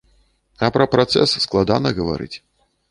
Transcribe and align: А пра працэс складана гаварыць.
А 0.67 0.71
пра 0.77 0.85
працэс 0.95 1.37
складана 1.45 1.89
гаварыць. 2.01 2.33